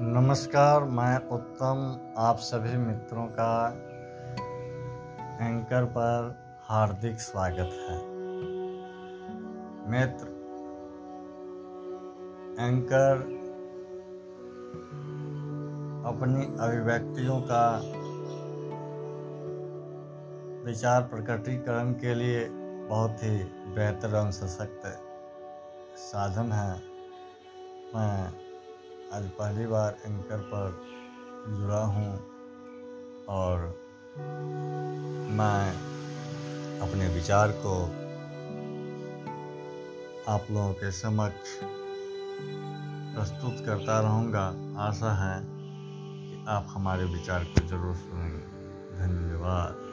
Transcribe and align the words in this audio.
नमस्कार, 0.00 0.84
मैं 0.84 1.28
उत्तम, 1.28 2.00
आप 2.18 2.36
सभी 2.36 2.76
मित्रों 2.76 3.26
का 3.26 3.68
एंकर 5.46 5.84
पर 5.84 6.38
हार्दिक 6.62 7.20
स्वागत 7.20 7.72
है। 7.88 7.96
मित्र, 9.90 10.26
एंकर 12.60 13.22
अपनी 16.08 16.44
अभिव्यक्तियों 16.60 17.40
का 17.40 17.80
विचार 20.64 21.02
प्रकटीकरण 21.02 21.92
के 21.92 22.14
लिए 22.14 22.48
बहुत 22.88 23.16
ही 23.22 23.44
बेहतर 23.74 24.08
एवं 24.08 24.30
सशक्त 24.30 24.82
साधन 25.96 26.52
है। 26.52 26.82
मैं 27.94 28.47
आज 29.14 29.28
पहली 29.28 29.66
बार 29.66 29.96
एंकर 30.06 30.38
पर 30.38 30.72
जुड़ा 31.48 31.80
हूँ 31.84 32.10
और 33.28 33.62
मैं 35.30 35.70
अपने 36.80 37.08
विचार 37.08 37.52
को 37.52 37.74
आप 40.32 40.46
लोगों 40.50 40.72
के 40.72 40.90
समक्ष 40.92 41.56
प्रस्तुत 43.14 43.64
करता 43.66 44.00
रहूँगा। 44.00 44.46
आशा 44.78 45.12
है 45.14 45.40
कि 45.44 46.44
आप 46.48 46.66
हमारे 46.68 47.04
विचार 47.04 47.44
को 47.44 47.66
ज़रूर 47.68 47.94
सुनेंगे। 47.94 48.46
धन्यवाद। 48.98 49.87